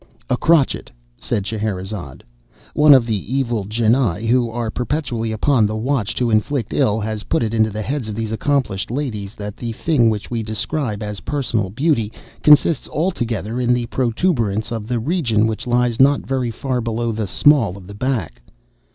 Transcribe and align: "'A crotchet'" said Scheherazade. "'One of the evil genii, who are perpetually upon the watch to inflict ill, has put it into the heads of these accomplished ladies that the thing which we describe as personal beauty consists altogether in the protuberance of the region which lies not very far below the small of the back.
"'A 0.31 0.37
crotchet'" 0.37 0.89
said 1.15 1.45
Scheherazade. 1.45 2.23
"'One 2.73 2.91
of 2.95 3.05
the 3.05 3.35
evil 3.37 3.65
genii, 3.65 4.25
who 4.25 4.49
are 4.49 4.71
perpetually 4.71 5.31
upon 5.31 5.67
the 5.67 5.75
watch 5.75 6.15
to 6.15 6.31
inflict 6.31 6.73
ill, 6.73 6.99
has 6.99 7.25
put 7.25 7.43
it 7.43 7.53
into 7.53 7.69
the 7.69 7.83
heads 7.83 8.09
of 8.09 8.15
these 8.15 8.31
accomplished 8.31 8.89
ladies 8.89 9.35
that 9.35 9.55
the 9.57 9.73
thing 9.73 10.09
which 10.09 10.31
we 10.31 10.41
describe 10.41 11.03
as 11.03 11.19
personal 11.19 11.69
beauty 11.69 12.11
consists 12.41 12.89
altogether 12.89 13.61
in 13.61 13.75
the 13.75 13.85
protuberance 13.93 14.71
of 14.71 14.87
the 14.87 14.97
region 14.97 15.45
which 15.45 15.67
lies 15.67 15.99
not 15.99 16.21
very 16.25 16.49
far 16.49 16.81
below 16.81 17.11
the 17.11 17.27
small 17.27 17.77
of 17.77 17.85
the 17.85 17.93
back. 17.93 18.41